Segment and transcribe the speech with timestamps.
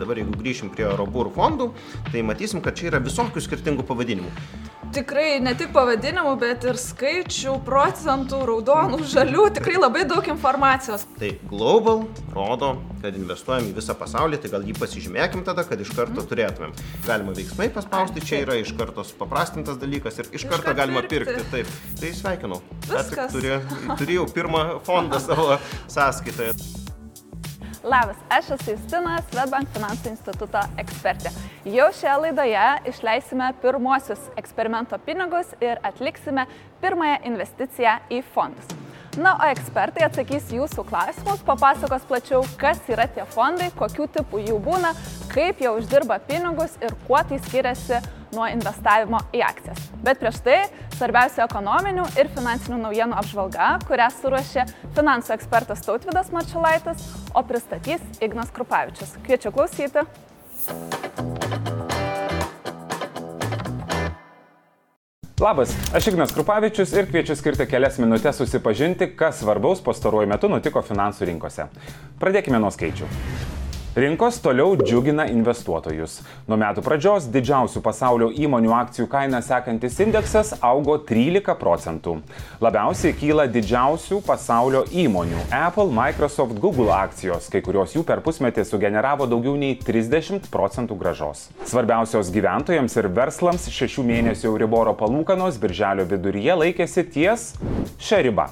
[0.00, 1.70] Dabar jeigu grįšim prie Robur fondų,
[2.08, 4.32] tai matysim, kad čia yra visokių skirtingų pavadinimų.
[4.90, 11.04] Tikrai ne tik pavadinimų, bet ir skaičių, procentų, raudonų, žalių, tikrai labai daug informacijos.
[11.20, 12.02] Tai Global
[12.34, 16.74] rodo, kad investuojam į visą pasaulį, tai gal jį pasižymėkim tada, kad iš karto turėtumėm.
[17.06, 21.38] Galima veiksmai paspausti, čia yra iš karto paprastintas dalykas ir iš karto galima pirkti.
[21.54, 21.70] Taip,
[22.02, 22.58] tai sveikinu.
[22.90, 23.30] Viskas.
[23.30, 23.60] Turi,
[23.94, 25.52] turėjau pirmą fondą savo
[25.86, 26.89] sąskaitoje.
[27.84, 31.30] Labas, aš esu Justina, Svetbank finansų instituto ekspertė.
[31.72, 36.44] Jau šioje laidoje išleisime pirmosius eksperimento pinigus ir atliksime
[36.84, 38.89] pirmąją investiciją į fondus.
[39.18, 44.58] Na, o ekspertai atsakys jūsų klausimus, papasakos plačiau, kas yra tie fondai, kokių tipų jų
[44.62, 44.92] būna,
[45.32, 47.98] kaip jie uždirba pinigus ir kuo tai skiriasi
[48.30, 49.82] nuo investavimo į akcijas.
[50.06, 50.60] Bet prieš tai
[50.94, 58.54] svarbiausia ekonominių ir finansinių naujienų apžvalga, kurią suruošė finansų ekspertas Tautvidas Marčiulaitis, o pristatys Ignas
[58.54, 59.18] Krupavičius.
[59.26, 60.06] Kviečiu klausyti.
[65.40, 70.82] Labas, aš Ignas Krupavičius ir kviečiu skirti kelias minutės susipažinti, kas svarbaus pastaruoju metu nutiko
[70.84, 71.64] finansų rinkose.
[72.20, 73.08] Pradėkime nuo skaičių.
[73.94, 76.20] Rinkos toliau džiugina investuotojus.
[76.46, 82.14] Nuo metų pradžios didžiausių pasaulio įmonių akcijų kainą sekantis indeksas augo 13 procentų.
[82.62, 89.26] Labiausiai kyla didžiausių pasaulio įmonių- Apple, Microsoft, Google akcijos, kai kurios jų per pusmetį sugeneravo
[89.26, 91.48] daugiau nei 30 procentų gražos.
[91.66, 97.54] Svarbiausios gyventojams ir verslams šešių mėnesių Euriboro palūkanos birželio viduryje laikėsi ties
[97.98, 98.50] šią ribą.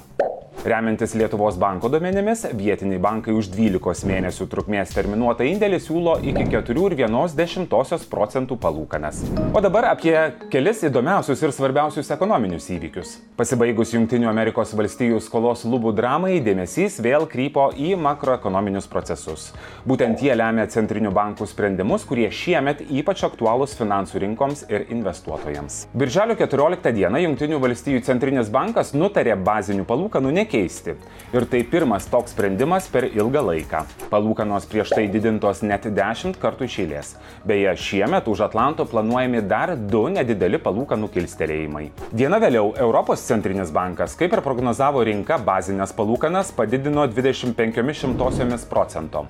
[0.65, 8.03] Remiantis Lietuvos banko duomenimis, vietiniai bankai už 12 mėnesių trukmės terminuotą indėlį siūlo iki 4,1
[8.11, 9.21] procentų palūkanas.
[9.55, 10.11] O dabar apie
[10.51, 13.13] kelis įdomiausius ir svarbiausius ekonominius įvykius.
[13.39, 19.53] Pasibaigus Junktinių Amerikos valstijų skolos lubų dramai, dėmesys vėl krypo į makroekonominius procesus.
[19.87, 25.85] Būtent jie lemia centrinių bankų sprendimus, kurie šiemet ypač aktualūs finansų rinkoms ir investuotojams.
[25.95, 30.95] Birželio 14 dieną Junktinių valstijų centrinis bankas nutarė bazinių palūkanų nekeisti.
[31.33, 33.83] Ir tai pirmas toks sprendimas per ilgą laiką.
[34.09, 37.11] Palūkanos prieš tai didintos net 10 kartų iš eilės.
[37.45, 41.91] Beje, šiemet už Atlanto planuojami dar du nedideli palūkanų kilstelėjimai.
[42.11, 49.27] Diena vėliau Europos centrinis bankas, kaip ir prognozavo rinka, bazinės palūkanas padidino 25 procento.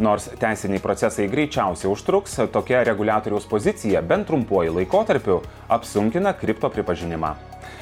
[0.00, 7.34] Nors teisiniai procesai greičiausiai užtruks, tokia reguliatoriaus pozicija bent trumpuoju laikotarpiu apsunkina kripto pripažinimą.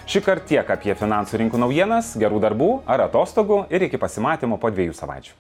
[0.09, 4.71] Šį kartą tiek apie finansų rinkų naujienas, gerų darbų ar atostogų ir iki pasimatymo po
[4.73, 5.35] dviejų savaičių.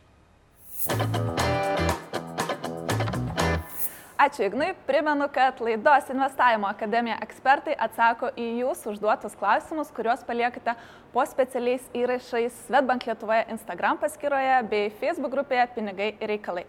[4.20, 10.76] Ačiū Ignai, primenu, kad laidos investavimo akademija ekspertai atsako į jūsų užduotus klausimus, kuriuos paliekate
[11.14, 16.66] po specialiais įrašais Svetbank Lietuvoje Instagram paskyroje bei Facebook grupėje Pinigai ir reikalai.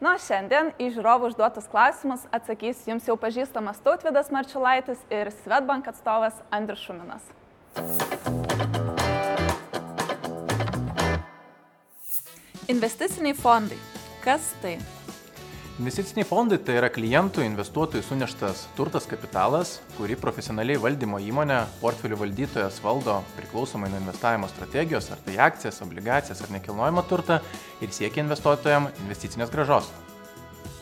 [0.00, 5.92] Na, o šiandien į žiūrovų užduotus klausimus atsakys jums jau pažįstamas Tautvidas Marčiulaitis ir Svetbank
[5.92, 7.41] atstovas Andrius Šuminas.
[12.72, 13.78] Investiciniai fondai.
[14.24, 14.78] Kas tai?
[15.80, 22.76] Investiciniai fondai tai yra klientų, investuotojų suneštas turtas kapitalas, kurį profesionaliai valdymo įmonė, portfelių valdytojas
[22.84, 27.40] valdo priklausomai nuo investavimo strategijos, ar tai akcijas, obligacijas ar nekilnojamo turtą
[27.80, 29.88] ir siekia investuotojams investicinės gražos.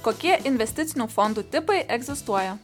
[0.03, 2.59] Kokie investicinių fondų tipai egzistuoja?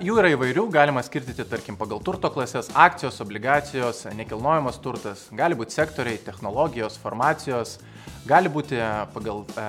[0.00, 5.76] Jų yra įvairių, galima skirstyti, tarkim, pagal turto klasės- akcijos, obligacijos, nekilnojamas turtas, gali būti
[5.76, 7.78] sektoriai, technologijos, farmacijos,
[8.24, 8.78] gali būti
[9.12, 9.66] pagal e,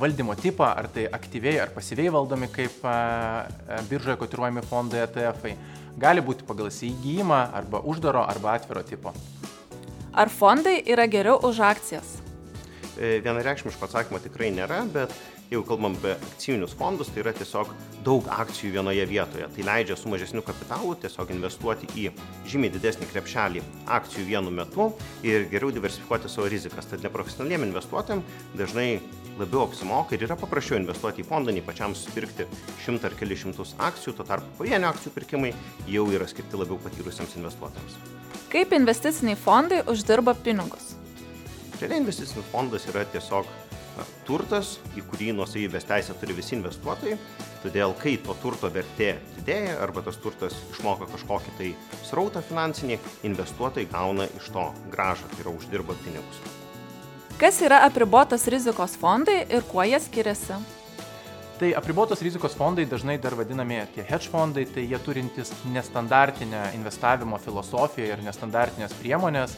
[0.00, 5.56] valdymo tipą, ar tai aktyviai ar pasyviai valdomi kaip e, biržoje kotiruojami fondai ETF, -ai.
[5.98, 9.12] gali būti pagal įsigijimą arba uždaro arba atviro tipo.
[10.14, 12.16] Ar fondai yra geriau už akcijas?
[12.96, 15.12] E, vienareikšmiško atsakymo tikrai nėra, bet
[15.50, 17.70] jeigu kalbam apie akcinius fondus, tai yra tiesiog
[18.04, 19.48] daug akcijų vienoje vietoje.
[19.54, 22.10] Tai leidžia su mažesniu kapitalu tiesiog investuoti į
[22.48, 23.62] žymiai didesnį krepšelį
[23.98, 24.90] akcijų vienu metu
[25.26, 26.88] ir geriau diversifikuoti savo rizikas.
[26.90, 28.90] Tad neprofesionaliem investuotojams dažnai
[29.38, 32.48] labiau apsimoka ir yra paprasčiau investuoti į fondą, nei pačiam susipirkti
[32.84, 35.52] šimtą ar keli šimtus akcijų, tuo tarpu pavienio akcijų pirkimai
[35.88, 37.98] jau yra skirti labiau patyrusiems investuotojams.
[38.52, 40.96] Kaip investiciniai fondai uždirba pinigus?
[41.78, 43.46] Realiai investicinis fondas yra tiesiog
[44.26, 47.18] turtas, į kurį nuosavybės teisę turi visi investuotojai.
[47.62, 51.72] Todėl, kai to turto vertė didėja arba tas turtas išmoka kažkokį tai
[52.06, 56.42] srautą finansinį, investuotojai gauna iš to gražą, tai yra uždirba pinigus.
[57.38, 60.58] Kas yra apribotas rizikos fondai ir kuo jie skiriasi?
[61.58, 67.38] Tai apribotos rizikos fondai dažnai dar vadinami tie hedge fondai, tai jie turintys nestandartinę investavimo
[67.42, 69.56] filosofiją ir nestandartinės priemonės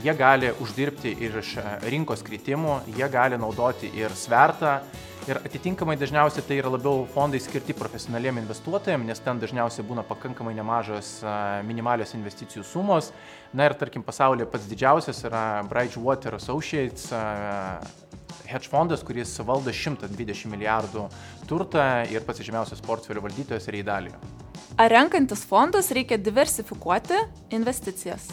[0.00, 4.80] jie gali uždirbti ir iš e, rinkos kritimų, jie gali naudoti ir svertą.
[5.28, 10.54] Ir atitinkamai dažniausiai tai yra labiau fondai skirti profesionaliem investuotojams, nes ten dažniausiai būna pakankamai
[10.56, 11.34] nemažos e,
[11.68, 13.12] minimalios investicijų sumos.
[13.52, 17.10] Na ir tarkim pasaulyje pats didžiausias yra Bridgewater Associates
[18.50, 21.06] hedge fondas, kuris valdo 120 milijardų
[21.50, 24.20] turtą ir pats žymiausias portfelio valdytojas yra įdalijo.
[24.80, 27.18] Ar renkantis fondus reikia diversifikuoti
[27.52, 28.30] investicijas?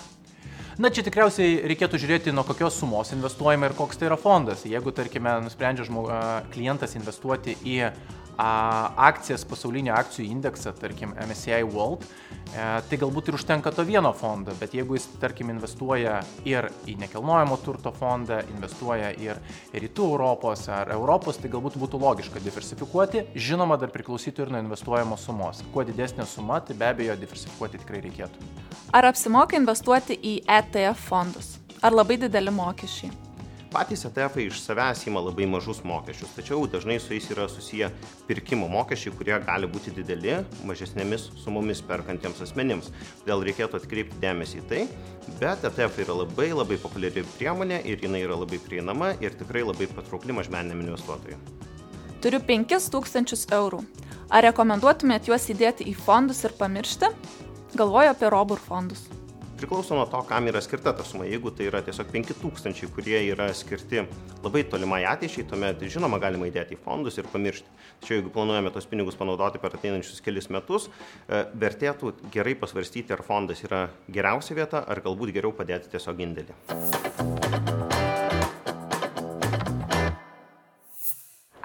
[0.77, 4.61] Na, čia tikriausiai reikėtų žiūrėti, nuo kokios sumos investuojame ir koks tai yra fondas.
[4.61, 6.11] Jeigu, tarkime, nusprendžia žmog,
[6.53, 7.79] klientas investuoti į
[8.37, 14.53] akcijas pasaulinio akcijų indeksą, tarkim MSCI World, e, tai galbūt ir užtenka to vieno fondo,
[14.59, 19.41] bet jeigu jis, tarkim, investuoja ir į nekilnojamo turto fondą, investuoja ir
[19.73, 23.27] rytų Europos ar Europos, tai galbūt būtų logiška diversifikuoti.
[23.35, 25.63] Žinoma, dar priklausytų ir nuo investuojamos sumos.
[25.73, 28.51] Kuo didesnė suma, tai be abejo diversifikuoti tikrai reikėtų.
[28.95, 31.55] Ar apsimoka investuoti į ETF fondus?
[31.81, 33.26] Ar labai dideli mokesčiai?
[33.71, 37.89] Patys ETF iš savęs įma labai mažus mokesčius, tačiau dažnai su jais yra susiję
[38.27, 40.37] pirkimo mokesčiai, kurie gali būti dideli
[40.69, 42.93] mažesnėmis sumomis perkantiems asmenims.
[43.23, 44.85] Todėl reikėtų atkreipti dėmesį į tai,
[45.41, 49.89] bet ETF yra labai labai populiari priemonė ir jinai yra labai prieinama ir tikrai labai
[49.91, 51.35] patraukli mažmeniniam investuotojui.
[52.23, 53.83] Turiu 5000 eurų.
[54.31, 57.11] Ar rekomenduotumėt juos įdėti į fondus ir pamiršti?
[57.75, 59.09] Galvoju apie robur fondus
[59.57, 61.25] priklauso nuo to, kam yra skirta ta suma.
[61.27, 64.03] Jeigu tai yra tiesiog 5000, kurie yra skirti
[64.43, 67.73] labai tolimai ateičiai, tuomet žinoma galima įdėti į fondus ir pamiršti.
[68.01, 70.89] Tačiau jeigu planuojame tos pinigus panaudoti per ateinančius kelius metus,
[71.27, 77.86] e, vertėtų gerai pasvarstyti, ar fondas yra geriausia vieta, ar galbūt geriau padėti tiesiog indėlį.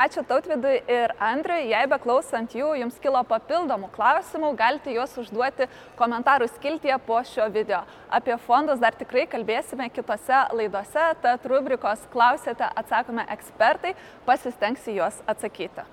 [0.03, 1.69] Ačiū Tautvidui ir Andriui.
[1.71, 7.85] Jei beklausant jų jums kilo papildomų klausimų, galite juos užduoti komentarų skiltyje po šio video.
[8.11, 13.95] Apie fondus dar tikrai kalbėsime kitose laidose, tad rubrikos Klausėte, atsakome ekspertai,
[14.27, 15.87] pasistengsi juos atsakyti.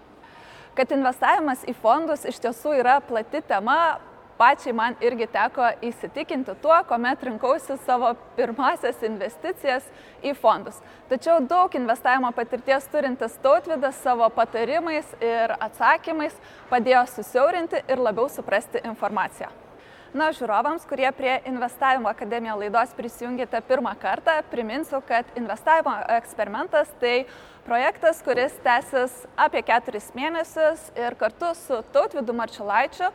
[0.73, 4.00] Kad investavimas į fondus iš tiesų yra plati tema,
[4.39, 9.88] pačiai man irgi teko įsitikinti tuo, kuomet rinkausi savo pirmasias investicijas
[10.24, 10.80] į fondus.
[11.12, 16.38] Tačiau daug investavimo patirties turintis tautvidas savo patarimais ir atsakymais
[16.71, 19.69] padėjo susiaurinti ir labiau suprasti informaciją.
[20.09, 27.28] Na, žiūrovams, kurie prie Investavimo akademiją laidos prisijungėte pirmą kartą, priminsiu, kad investavimo eksperimentas tai
[27.68, 33.11] projektas, kuris tęsis apie keturis mėnesius ir kartu su Tautvidu Marčiulaičiu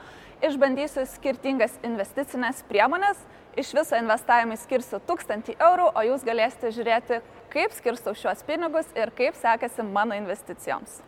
[0.46, 3.18] išbandysiu skirtingas investicinės priemonės.
[3.58, 7.20] Iš viso investavimui skirsiu 1000 eurų, o jūs galėsite žiūrėti,
[7.50, 11.00] kaip skirstau šiuos pinigus ir kaip sekasi mano investicijoms.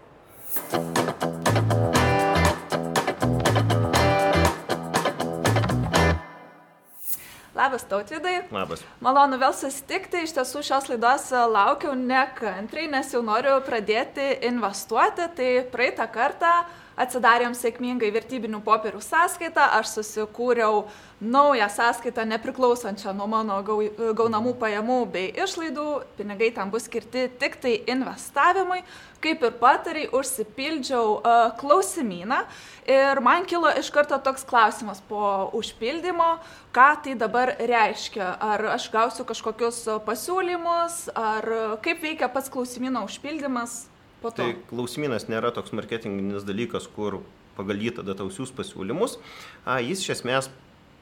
[7.57, 8.43] Labas tautvidai.
[8.53, 8.83] Labas.
[9.01, 10.27] Malonu vėl susitikti.
[10.27, 15.31] Iš tiesų šios laidos laukiau nekantriai, nes jau noriu pradėti investuoti.
[15.39, 16.51] Tai praeitą kartą
[16.97, 20.87] atsidarėm sėkmingai vertybinių popierių sąskaitą, aš susikūriau
[21.21, 25.87] naują sąskaitą nepriklausančią nuo mano gaunamų pajamų bei išlaidų,
[26.17, 28.83] pinigai tam bus skirti tik tai investavimui,
[29.25, 32.43] kaip ir patariai, užsipildžiau uh, klausimyną.
[32.88, 36.37] Ir man kilo iš karto toks klausimas po užpildymo,
[36.76, 41.53] ką tai dabar reiškia, ar aš gausiu kažkokius pasiūlymus, ar
[41.85, 43.87] kaip veikia pats klausimyno užpildymas
[44.26, 44.42] po to.
[44.42, 47.21] Tai klausimynas nėra toks marketinginis dalykas, kur
[47.56, 49.18] pagal jį tada tau siūs pasiūlymus.
[49.64, 50.50] A, jis iš esmės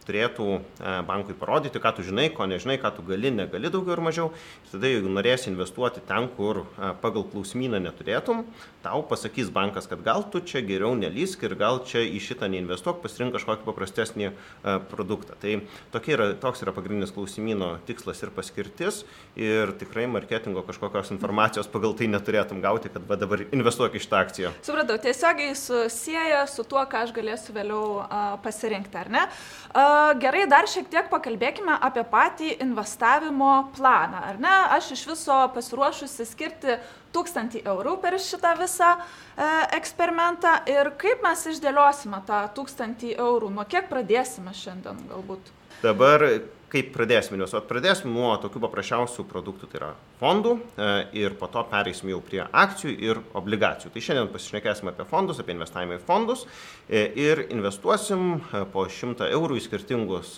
[0.06, 4.02] turėtų e, bankui parodyti, ką tu žinai, ko nežinai, ką tu gali, negali daugiau ir
[4.04, 4.30] mažiau.
[4.70, 8.44] Tada, jeigu norėsi investuoti ten, kur e, pagal klausimyną neturėtum,
[8.84, 13.00] tau pasakys bankas, kad gal tu čia geriau nelysk ir gal čia į šitą neinvestuok,
[13.04, 14.34] pasirink kažkokį paprastesnį e,
[14.92, 15.38] produktą.
[15.40, 19.02] Tai yra, toks yra pagrindinis klausimyno tikslas ir paskirtis
[19.40, 24.20] ir tikrai marketingo kažkokios informacijos pagal tai neturėtum gauti, kad va, dabar investuok į šitą
[24.24, 24.52] akciją.
[24.66, 27.84] Supratau, tiesiogiai susijęs su tuo, ką aš galėsiu vėliau
[28.44, 29.24] pasirinkti, ar ne?
[29.74, 34.20] Uh, gerai, dar šiek tiek pakalbėkime apie patį investavimo planą.
[34.30, 34.54] Ar ne?
[34.76, 36.78] Aš iš viso pasiruošusi skirti
[37.14, 39.02] 1000 eurų per šitą visą e,
[39.78, 45.52] eksperimentą ir kaip mes išdėliosime tą 1000 eurų, nuo kiek pradėsime šiandien galbūt.
[45.84, 46.22] Dabar
[46.74, 47.68] kaip pradėsim investuoti?
[47.70, 49.90] Pradėsim nuo tokių paprasčiausių produktų, tai yra
[50.20, 50.88] fondų e,
[51.22, 53.92] ir po to pereisim jau prie akcijų ir obligacijų.
[53.94, 56.46] Tai šiandien pasišnekėsim apie fondus, apie investavimą į fondus
[56.88, 60.36] e, ir investuosim e, po 100 eurų į skirtingus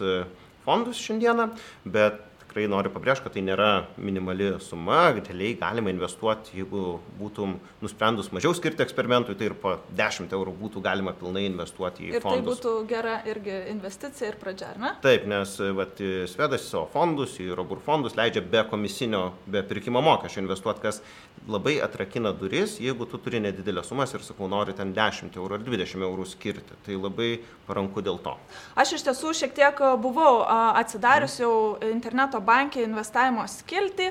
[0.66, 1.50] fondus šiandieną,
[1.94, 2.20] bet
[2.56, 3.70] tikrai noriu pabrėžti, kad tai nėra
[4.00, 10.32] minimali suma, realiai galima investuoti, jeigu būtum nusprendus mažiau skirti eksperimentui, tai ir po 10
[10.32, 12.38] eurų būtų galima pilnai investuoti į ir tai fondus.
[12.40, 14.92] Ir tai būtų gera irgi investicija ir pradžia, ar ne?
[15.04, 16.00] Taip, nes vat,
[16.32, 21.02] Svedas į savo fondus, į Robur fondus leidžia be komisinio, be pirkimo mokesčio investuoti, kas
[21.46, 25.66] labai atrakina duris, jeigu tu turi nedidelės sumas ir, sakau, nori ten 10 eurų ar
[25.66, 26.80] 20 eurų skirti.
[26.86, 27.36] Tai labai
[27.68, 28.32] paranku dėl to.
[28.78, 31.52] Aš iš tiesų šiek tiek buvau atsidarius jau
[31.90, 34.10] interneto banke investavimo skiltį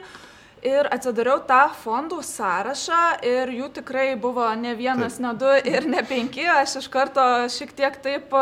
[0.66, 5.26] ir atsidariau tą fondų sąrašą ir jų tikrai buvo ne vienas, taip.
[5.26, 6.48] ne du ir ne penki.
[6.50, 8.34] Aš iš karto šiek tiek taip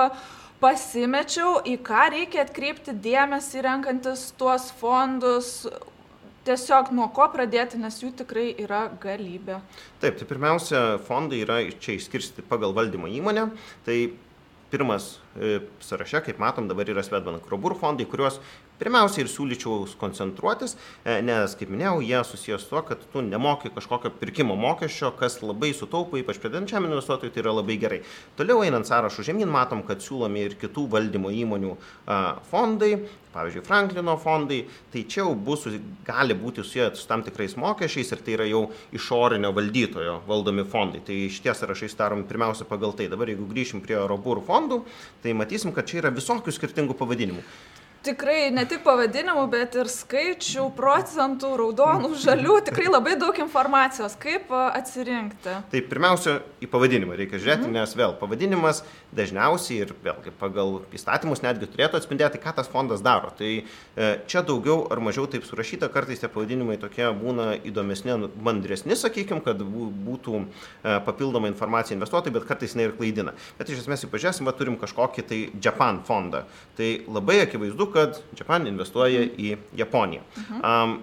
[0.63, 5.65] pasimečiau, į ką reikia atkreipti dėmesį renkantis tuos fondus,
[6.47, 9.59] tiesiog nuo ko pradėti, nes jų tikrai yra galybė.
[10.03, 13.49] Taip, tai pirmiausia, fondai yra čia išskirstyti pagal valdymo įmonę.
[13.87, 13.97] Tai
[14.73, 18.39] pirmas e, sąraše, kaip matom, dabar yra Svetbank Robur fondai, kuriuos
[18.83, 20.73] Pirmiausia ir siūlyčiau koncentruotis,
[21.05, 25.37] e, nes, kaip minėjau, jie susijęs su to, kad tu nemoki kažkokio pirkimo mokesčio, kas
[25.39, 28.01] labai sutaupo, ypač pradedančiam investuotojui, tai yra labai gerai.
[28.35, 31.77] Toliau einant sąrašu žemyn, matom, kad siūlomi ir kitų valdymo įmonių
[32.49, 32.97] fondai,
[33.31, 34.59] pavyzdžiui, Franklino fondai,
[34.91, 35.63] tai čia jau bus,
[36.03, 38.65] gali būti susiję su tam tikrais mokesčiais ir tai yra jau
[38.99, 40.99] išorinio valdytojo valdomi fondai.
[41.07, 43.07] Tai šitie sąrašai daromi pirmiausia pagal tai.
[43.13, 44.83] Dabar jeigu grįšim prie Robur fondų,
[45.23, 47.45] tai matysim, kad čia yra visokių skirtingų pavadinimų
[48.03, 54.17] tikrai ne tik pavadinimų, bet ir skaičių, procentų, raudonų, žalių, tikrai labai daug informacijos.
[54.19, 55.55] Kaip atsirinkti?
[55.71, 57.77] Tai pirmiausia, į pavadinimą reikia žiūrėti, mhm.
[57.79, 58.83] nes vėl pavadinimas
[59.15, 63.31] dažniausiai ir vėlgi pagal įstatymus netgi turėtų atspindėti, ką tas fondas daro.
[63.37, 68.97] Tai e, čia daugiau ar mažiau taip surašyta, kartais tie pavadinimai tokie būna įdomesni, mandresni,
[68.99, 73.35] sakykime, kad būtų e, papildoma informacija investuotojai, bet kartais ne ir klaidina.
[73.59, 76.43] Bet iš esmės, jei pažiūrėsim, va, turim kažkokį tai Japan fondą.
[76.77, 80.25] Tai labai akivaizdu, kad Japan investuoja į Japoniją.
[80.59, 81.01] Um,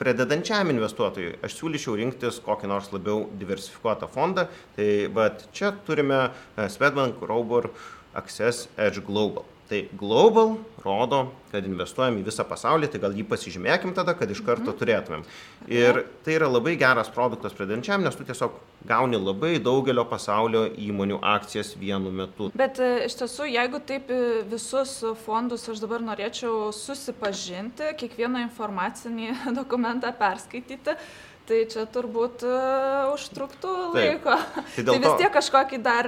[0.00, 4.46] Prededančiam investuotojui aš siūlyčiau rinktis kokį nors labiau diversifikuotą fondą.
[4.72, 7.68] Tai bet čia turime e, Swedbank, Robur,
[8.16, 9.44] Access, Edge Global.
[9.70, 14.40] Tai Global rodo, kad investuojam į visą pasaulį, tai gal jį pasižymėkim tada, kad iš
[14.42, 14.78] karto mhm.
[14.80, 15.22] turėtumėm.
[15.70, 18.56] Ir tai yra labai geras produktas predenčiam, nes tu tiesiog
[18.90, 22.50] gauni labai daugelio pasaulio įmonių akcijas vienu metu.
[22.58, 29.36] Bet e, iš tiesų, jeigu taip e, visus fondus aš dabar norėčiau susipažinti, kiekvieną informacinį
[29.62, 30.98] dokumentą perskaityti,
[31.46, 34.36] tai čia turbūt uh, užtruktų laiko.
[34.36, 34.76] Taip.
[34.76, 36.06] Tai, tai vis tiek kažkokį dar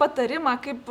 [0.00, 0.90] patarimą, kaip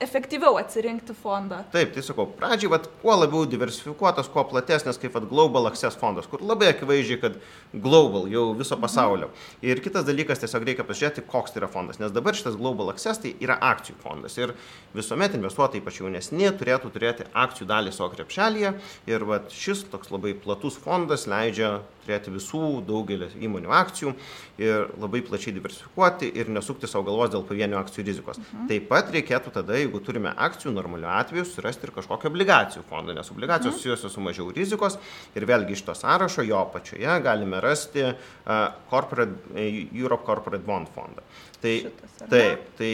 [0.00, 1.62] efektyviau atsirinkti fondą.
[1.72, 6.28] Taip, tai sakau, pradžiai, vat, kuo labiau diversifikuotas, kuo platesnis, kaip vat, Global Access fondas,
[6.30, 7.38] kur labai akivaizdžiai, kad
[7.72, 8.84] Global jau viso mhm.
[8.86, 9.30] pasaulio.
[9.30, 9.68] Mhm.
[9.70, 13.22] Ir kitas dalykas, tiesiog reikia pasižiūrėti, koks tai yra fondas, nes dabar šitas Global Access
[13.24, 14.38] tai yra akcijų fondas.
[14.38, 14.54] Ir
[14.96, 18.74] visuomet investuotojai, ypač jaunesni, turėtų turėti akcijų dalį savo krepšelėje.
[19.10, 21.78] Ir vat, šis toks labai platus fondas leidžia
[22.08, 24.14] turėti visų daugelį įmonių akcijų
[24.62, 28.40] ir labai plačiai diversifikuoti ir nesukti savo galvos dėl pavienių akcijų rizikos.
[28.40, 28.68] Mhm.
[28.70, 33.32] Taip pat reikėtų tada, jeigu turime akcijų, normaliu atveju surasti ir kažkokią obligacijų fondą, nes
[33.34, 33.80] obligacijos mhm.
[33.80, 34.98] susijusios su mažiau rizikos
[35.34, 38.12] ir vėlgi iš to sąrašo jo apačioje galime rasti
[38.90, 39.56] corporate,
[39.92, 41.24] Europe Corporate Bond fondą.
[41.62, 42.92] Tai, Šitas, taip, tai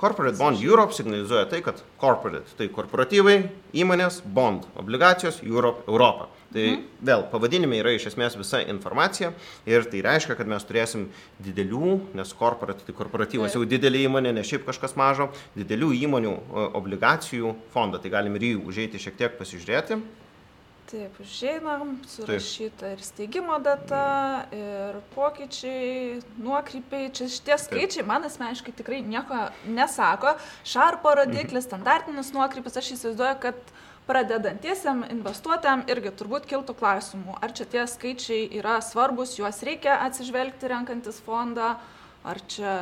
[0.00, 3.36] Corporate Bond Europe signalizuoja tai, kad corporate, tai korporatyvai,
[3.80, 6.28] įmonės, bond, obligacijos, Europe, Europa.
[6.54, 6.82] Tai mhm.
[7.08, 9.32] vėl pavadinime yra iš esmės visa informacija
[9.68, 11.08] ir tai reiškia, kad mes turėsim
[11.42, 16.36] didelių, nes tai korporatyvas jau didelė įmonė, ne šiaip kažkas mažo, didelių įmonių
[16.78, 17.98] obligacijų fondą.
[18.02, 20.00] Tai galim ir jį užėjti šiek tiek pasižiūrėti.
[20.86, 27.08] Taip, užeinam, surašyta ir steigimo data, ir pokyčiai, nuokrypiai.
[27.10, 30.36] Čia šitie skaičiai man asmeniškai tikrai nieko nesako.
[30.62, 33.74] Šarpo rodiklis, standartinis nuokrypis, aš įsivaizduoju, kad
[34.06, 40.70] pradedantiesiam investuotojam irgi turbūt kiltų klausimų, ar čia tie skaičiai yra svarbus, juos reikia atsižvelgti
[40.70, 41.74] renkantis fondą,
[42.26, 42.76] ar čia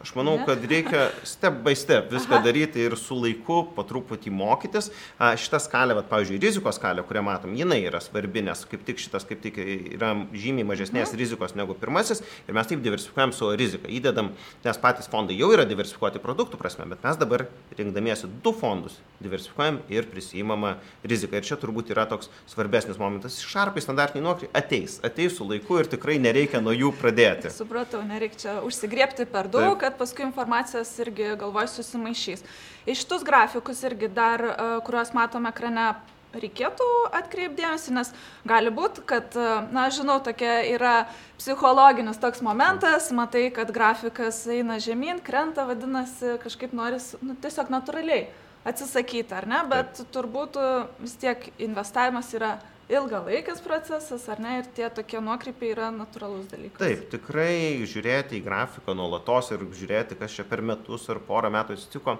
[0.00, 2.44] Aš manau, kad reikia step by step viską Aha.
[2.44, 4.86] daryti ir su laiku po truputį mokytis.
[5.20, 9.02] A, šita skalė, vat, pavyzdžiui, rizikos skalė, kurią matom, jinai yra svarbi, nes kaip tik
[9.02, 11.20] šitas kaip tik yra žymiai mažesnės mhm.
[11.20, 13.90] rizikos negu pirmasis ir mes taip diversifikuojam savo riziką.
[13.92, 14.30] Įdedam,
[14.64, 17.44] nes patys fondai jau yra diversifikuoti produktų prasme, bet mes dabar
[17.76, 21.36] rinkdamiesi du fondus diversifikuojam ir prisijimama rizika.
[21.36, 23.36] Ir čia turbūt yra toks svarbesnis momentas.
[23.44, 27.52] Šarpai standartiniai nuokrypiai ateis, ateis su laiku ir tikrai nereikia nuo jų pradėti.
[27.52, 29.76] Supratau, nereikia čia užsigriepti per daug.
[29.76, 32.44] Taip kad paskui informacijos irgi galvoj susimaišys.
[32.88, 35.92] Į šitus grafikus irgi dar, e, kuriuos matome ekrane,
[36.30, 36.86] reikėtų
[37.18, 38.12] atkreipdėmėsi, nes
[38.46, 40.94] gali būti, kad, e, na, žinau, tokia yra
[41.38, 48.28] psichologinis toks momentas, matai, kad grafikas eina žemyn, krenta, vadinasi, kažkaip noris, nu, tiesiog natūraliai
[48.68, 50.68] atsisakyti, ar ne, bet turbūt e,
[51.00, 52.58] vis tiek investavimas yra
[52.90, 56.80] ilgalaikis procesas, ar ne, ir tie tokie nuokrypiai yra natūralus dalykas.
[56.82, 61.76] Taip, tikrai žiūrėti į grafiką nuolatos ir žiūrėti, kas čia per metus ar porą metų
[61.78, 62.16] atsitiko,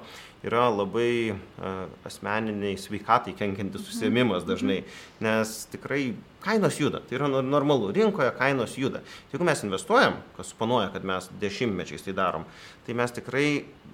[0.47, 4.51] yra labai uh, asmeniniai sveikatai kenkiantis susėmimas mhm.
[4.53, 4.81] dažnai,
[5.27, 6.05] nes tikrai
[6.41, 9.03] kainos juda, tai yra normalu, rinkoje kainos juda.
[9.33, 12.47] Jeigu mes investuojam, kas suponuoja, kad mes dešimtmečiais tai darom,
[12.87, 13.47] tai mes tikrai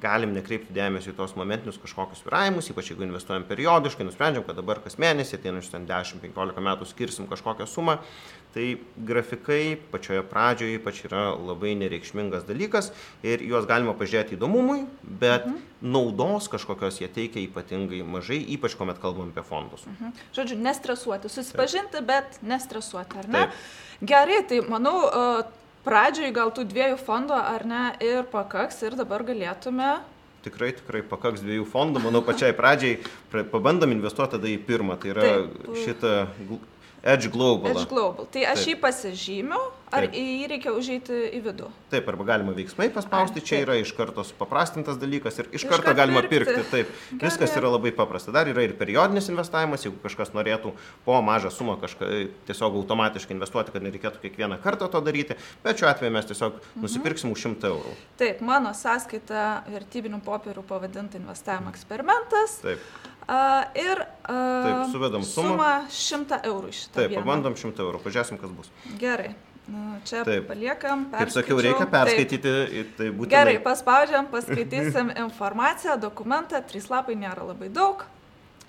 [0.02, 4.82] galim nekreipti dėmesio į tos momentinius kažkokius sviravimus, ypač jeigu investuojam periodiškai, nusprendžiam, kad dabar
[4.84, 7.98] kas mėnesį, tai ten 10-15 metų skirsim kažkokią sumą,
[8.56, 12.88] tai grafikai pačioje pradžioje ypač yra labai nereikšmingas dalykas
[13.20, 15.58] ir juos galima pažiūrėti įdomumui, bet mhm.
[15.92, 19.84] naudos kažkokios jie teikia ypatingai mažai, ypač kuomet kalbam apie fondus.
[19.90, 20.16] Mhm.
[20.38, 22.08] Žodžiu, nestresuoti, susipažinti, Taip.
[22.08, 23.42] bet nestresuoti, ar ne?
[23.44, 23.60] Taip.
[24.08, 24.96] Gerai, tai manau,
[25.84, 29.98] pradžioj gal tų dviejų fondų ar ne ir pakaks ir dabar galėtume
[30.46, 33.00] tikrai, tikrai pakaks dviejų fondų, manau, pačiai pradžiai
[33.50, 35.70] pabandom investuoti tada į pirmą, tai yra Taip.
[35.82, 36.12] šitą
[37.06, 37.70] Edge Global.
[37.70, 38.26] Edge Global.
[38.34, 38.68] Tai aš Taip.
[38.72, 39.60] jį pasižymiu,
[39.94, 40.16] ar Taip.
[40.18, 41.68] į jį reikia užeiti į vidų?
[41.92, 45.70] Taip, arba galima veiksmai paspausti, Ai, čia yra iš karto supaprastintas dalykas ir iš, iš
[45.70, 46.56] karto galima pirkti.
[46.56, 46.66] pirkti.
[46.72, 47.22] Taip, Gali.
[47.22, 48.34] viskas yra labai paprasta.
[48.34, 50.75] Dar yra ir periodinis investavimas, jeigu kažkas norėtų
[51.06, 52.10] po mažą sumą kažką
[52.50, 56.83] tiesiog automatiškai investuoti, kad nereikėtų kiekvieną kartą to daryti, bet šiuo atveju mes tiesiog mhm.
[56.83, 57.98] nusipirksim už 100 eurų.
[58.18, 62.59] Taip, mano sąskaita vertybinių popierių pavadinta investavimo eksperimentas.
[62.66, 63.14] Taip.
[63.26, 65.50] Uh, ir uh, Taip, suvedam sumą.
[65.50, 66.94] Sumą 100 eurų iš šito.
[67.00, 67.24] Taip, vieną.
[67.24, 68.70] pabandom 100 eurų, pažiūrėsim, kas bus.
[69.00, 69.32] Gerai.
[69.66, 70.44] Nu, čia Taip.
[70.46, 71.08] paliekam.
[71.10, 72.52] Kaip sakiau, reikia perskaityti.
[72.94, 73.32] Tai būtinai...
[73.32, 78.06] Gerai, paspaudžiam, paskaitysim informaciją, dokumentą, trys lapai nėra labai daug.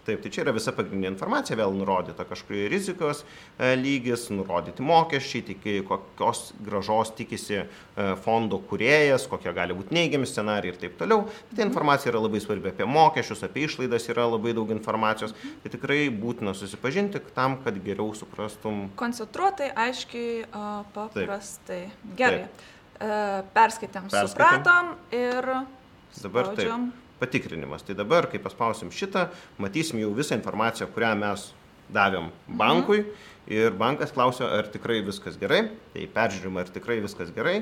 [0.08, 3.26] Taip, tai čia yra visa pagrindinė informacija, vėl nurodyta kažkokie rizikos
[3.60, 7.66] e, lygis, nurodyti mokesčiai, tiki, kokios gražos tikisi e,
[8.24, 11.26] fondo kuriejas, kokie gali būti neigiami scenarijai ir taip toliau.
[11.52, 15.34] Tai informacija yra labai svarbi apie mokesčius, apie išlaidas yra labai daug informacijos.
[15.66, 18.86] Tai tikrai būtina susipažinti tam, kad geriau suprastum.
[19.02, 20.46] Koncentruotai, aiškiai,
[20.96, 21.82] paprastai.
[21.90, 22.14] Taip.
[22.22, 22.46] Gerai.
[22.46, 22.64] Taip.
[22.96, 23.20] E,
[23.60, 25.52] perskaitėm, Perskaitėm, supratom ir
[26.24, 27.86] Dabar taip patikrinimas.
[27.88, 29.28] Tai dabar, kai paspausim šitą,
[29.62, 31.50] matysim jau visą informaciją, kurią mes
[31.94, 33.06] davėm bankui
[33.48, 35.68] ir bankas klausia, ar tikrai viskas gerai.
[35.94, 37.62] Tai peržiūrim, ar tikrai viskas gerai.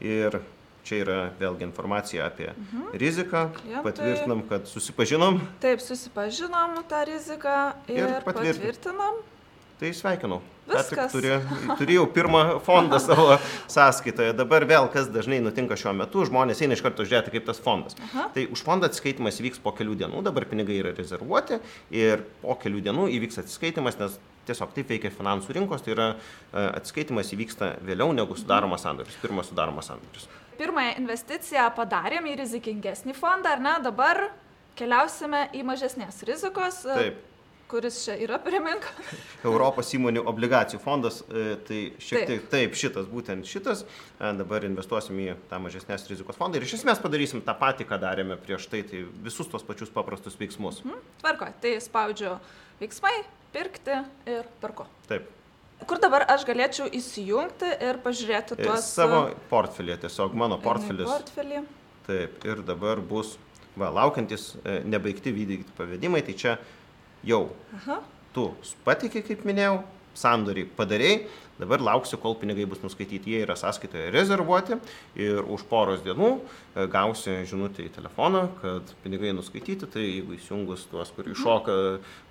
[0.00, 0.40] Ir
[0.86, 2.90] čia yra vėlgi informacija apie mhm.
[3.02, 3.46] riziką.
[3.60, 3.84] Klientai.
[3.86, 5.40] Patvirtinam, kad susipažinom.
[5.62, 7.56] Taip, susipažinom tą riziką
[7.90, 9.24] ir, ir patvirtinam.
[9.76, 10.38] Tai sveikinu.
[10.66, 11.12] Viskas.
[11.12, 11.34] Turi,
[11.78, 13.36] turėjau pirmą fondą savo
[13.74, 14.32] sąskaitoje.
[14.38, 17.98] Dabar vėl, kas dažnai nutinka šiuo metu, žmonės eina iš karto žiūrėti, kaip tas fondas.
[18.08, 18.26] Aha.
[18.34, 21.60] Tai už fondą atsiskaitimas vyks po kelių dienų, dabar pinigai yra rezervuoti
[21.94, 24.16] ir po kelių dienų įvyks atsiskaitimas, nes
[24.48, 29.52] tiesiog taip veikia finansų rinkos, tai yra e, atsiskaitimas įvyksta vėliau negu sudaromas sandoris, pirmas
[29.52, 30.26] sudaromas sandoris.
[30.56, 33.78] Pirmąją investiciją padarėm į rizikingesnį fondą, ar ne?
[33.84, 34.24] Dabar
[34.78, 36.84] keliausime į mažesnės rizikos.
[36.88, 37.24] Taip
[37.70, 38.86] kuris čia yra, primink.
[39.46, 42.28] Europos įmonių obligacijų fondas, e, tai šiek taip.
[42.30, 46.76] tiek taip, šitas, būtent šitas, e, dabar investuosim į tą mažesnės rizikos fondą ir iš
[46.80, 50.82] esmės padarysim tą patį, ką darėme prieš tai, tai visus tos pačius paprastus veiksmus.
[50.84, 51.00] Mhm.
[51.22, 52.36] Tvarko, tai spaudžiu
[52.82, 53.16] veiksmai,
[53.56, 53.98] pirkti
[54.30, 54.86] ir perku.
[55.10, 55.32] Taip.
[55.86, 58.86] Kur dabar aš galėčiau įsijungti ir pažiūrėti e, tuos...
[58.94, 61.10] Savo portfelį, tiesiog mano portfelis.
[61.10, 61.66] Portfelį.
[62.06, 63.34] Taip, ir dabar bus,
[63.76, 64.52] va, laukiantis
[64.86, 66.54] nebaigti vykdyti pavedimai, tai čia
[67.26, 67.48] jau
[67.80, 68.00] Aha.
[68.34, 68.50] tu
[68.86, 69.80] patikė, kaip minėjau,
[70.16, 73.32] sandorį padarėjai, Dabar lauksiu, kol pinigai bus nuskaityti.
[73.32, 74.76] Jie yra sąskaitoje rezervuoti
[75.16, 79.88] ir už poros dienų e, gausi žinutę į telefoną, kad pinigai nuskaityti.
[79.88, 81.76] Tai jeigu įsijungus tuos, kur iššoka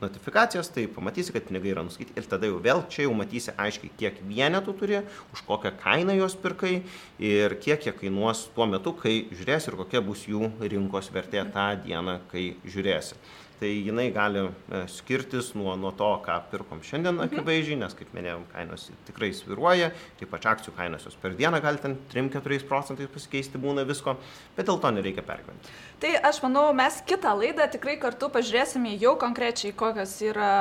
[0.04, 2.20] notifikacijas, tai pamatysi, kad pinigai yra nuskaityti.
[2.22, 5.02] Ir tada jau vėl čia jau matysi aiškiai, kiek vienetų turi,
[5.34, 6.76] už kokią kainą juos pirkai
[7.18, 11.72] ir kiek jie kainuos tuo metu, kai žiūrėsi ir kokia bus jų rinkos vertė tą
[11.82, 13.18] dieną, kai žiūrėsi
[13.60, 17.30] tai jinai gali e, skirtis nuo, nuo to, ką pirkom šiandien mhm.
[17.30, 19.92] akivaizdžiai, nes, kaip minėjom, kainos tikrai sviruoja,
[20.24, 24.18] ypač akcijų kainos jos per dieną gali ten 3-4 procentais pasikeisti būna visko,
[24.58, 25.74] bet dėl to nereikia pergyventi.
[26.04, 30.54] Tai aš manau, mes kitą laidą tikrai kartu pažiūrėsime jau konkrečiai, kokios yra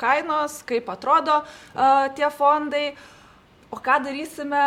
[0.00, 1.42] kainos, kaip atrodo
[2.16, 2.90] tie fondai,
[3.70, 4.64] o ką darysime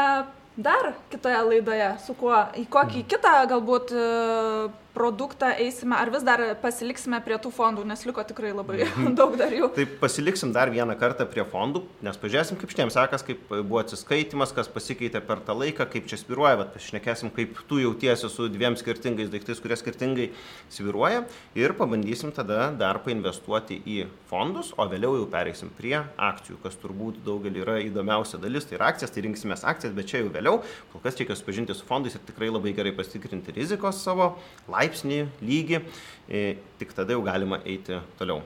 [0.56, 3.10] dar kitoje laidoje, su kuo, į kokį mhm.
[3.10, 8.52] kitą galbūt uh, produktą eisime, ar vis dar pasiliksime prie tų fondų, nes liko tikrai
[8.54, 9.16] labai mhm.
[9.20, 9.72] daug dar jų.
[9.74, 14.54] Tai pasiliksim dar vieną kartą prie fondų, nes pažiūrėsim, kaip šitiems sekas, kaip buvo atsiskaitimas,
[14.56, 18.78] kas pasikeitė per tą laiką, kaip čia sviruoja, bet pašnekėsim, kaip tu jautiesi su dviem
[18.80, 20.30] skirtingais daiktais, kurie skirtingai
[20.74, 21.24] sviruoja
[21.58, 23.98] ir pabandysim tada dar painvestuoti į
[24.30, 28.94] fondus, o vėliau jau pereisim prie akcijų, kas turbūt daugelį yra įdomiausia dalis, tai yra
[28.94, 30.62] akcijas, tai rinksimės akcijas, bet čia jau vėliau,
[30.94, 34.34] kol kas reikia supažinti su fondais ir tikrai labai gerai pasitikrinti rizikos savo,
[34.70, 35.82] laimę laipsnį, lygį,
[36.28, 36.44] e,
[36.80, 38.44] tik tada jau galima eiti toliau.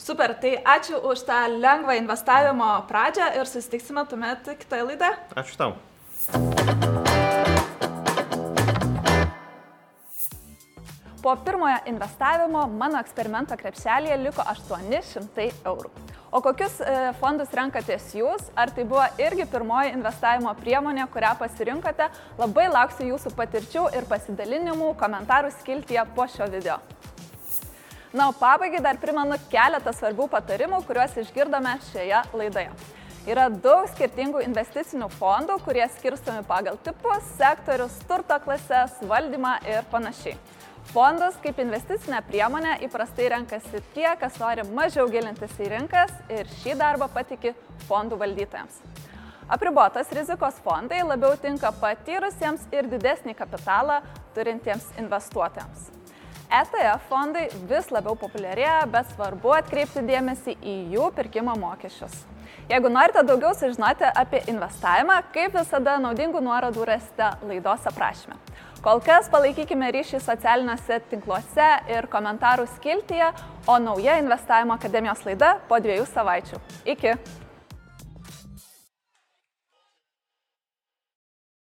[0.00, 5.12] Super, tai ačiū už tą lengvą investavimo pradžią ir susitiksime tuomet kitoje laidoje.
[5.36, 5.76] Ačiū tau.
[11.20, 15.92] Po pirmojo investavimo mano eksperimento krepšelėje liko 800 eurų.
[16.30, 18.44] O kokius e, fondus renkatės jūs?
[18.54, 22.06] Ar tai buvo irgi pirmoji investavimo priemonė, kurią pasirinkote?
[22.38, 26.78] Labai lauksiu jūsų patirčių ir pasidalinimų komentarų skiltyje po šio video.
[28.14, 32.70] Na, o pabaigai dar primenu keletą svarbių patarimų, kuriuos išgirdome šioje laidoje.
[33.26, 40.38] Yra daug skirtingų investicinių fondų, kurie skirstomi pagal tipus, sektorius, turto klases, valdymą ir panašiai.
[40.90, 46.74] Fondas kaip investicinė priemonė įprastai renkasi tie, kas nori mažiau gilintis į rinkas ir šį
[46.80, 47.52] darbą patiki
[47.86, 48.80] fondų valdytojams.
[49.50, 54.00] Apribotos rizikos fondai labiau tinka patyrusiems ir didesnį kapitalą
[54.34, 55.88] turintiems investuotojams.
[56.50, 62.24] ETF fondai vis labiau populiarėja, bet svarbu atkreipti dėmesį į jų pirkimo mokesčius.
[62.70, 68.38] Jeigu norite daugiau sužinoti apie investavimą, kaip visada naudingų nuorodų rasite laidos aprašyme.
[68.80, 73.28] Kol kas palaikykime ryšį socialiniuose tinkluose ir komentarų skiltyje,
[73.68, 76.64] o nauja investavimo akademijos laida po dviejų savaičių.
[76.94, 77.12] Iki!